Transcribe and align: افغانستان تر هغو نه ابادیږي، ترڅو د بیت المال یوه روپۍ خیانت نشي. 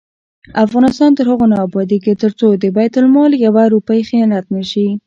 افغانستان 0.65 1.11
تر 1.17 1.25
هغو 1.31 1.45
نه 1.51 1.57
ابادیږي، 1.67 2.13
ترڅو 2.23 2.47
د 2.55 2.65
بیت 2.75 2.93
المال 3.01 3.31
یوه 3.45 3.63
روپۍ 3.73 4.01
خیانت 4.09 4.45
نشي. 4.55 4.87